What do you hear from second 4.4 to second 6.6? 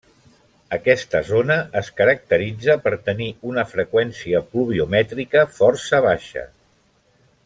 pluviomètrica força baixa.